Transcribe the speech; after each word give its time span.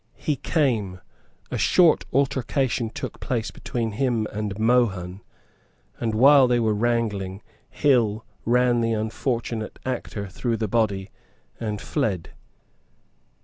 He 0.17 0.35
came. 0.35 0.99
A 1.51 1.59
short 1.59 2.05
altercation 2.11 2.89
took 2.89 3.19
place 3.19 3.51
between 3.51 3.91
him 3.91 4.25
and 4.31 4.57
Mohun; 4.57 5.21
and, 5.99 6.15
while 6.15 6.47
they 6.47 6.59
were 6.59 6.73
wrangling, 6.73 7.43
Hill 7.69 8.25
ran 8.43 8.81
the 8.81 8.93
unfortunate 8.93 9.77
actor 9.85 10.27
through 10.27 10.57
the 10.57 10.67
body, 10.67 11.11
and 11.59 11.79
fled. 11.79 12.31